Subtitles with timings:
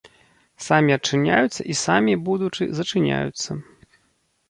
[0.67, 3.51] Самі адчыняюцца і самі, будучы, зачыняюцца.